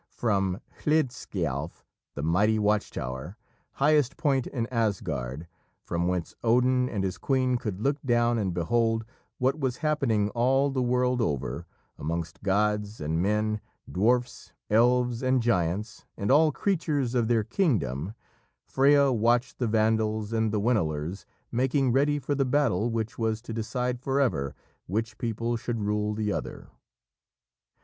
[0.15, 1.83] From Hlidskialf,
[2.15, 3.37] the mighty watch tower,
[3.73, 5.45] highest point in Asgard,
[5.83, 9.05] from whence Odin and his queen could look down and behold
[9.37, 11.67] what was happening all the world over,
[11.99, 13.61] amongst gods and men,
[13.91, 18.15] dwarfs, elves, and giants, and all creatures of their kingdom,
[18.65, 23.53] Freya watched the Vandals and the Winilers making ready for the battle which was to
[23.53, 24.55] decide forever
[24.87, 26.69] which people should rule the other.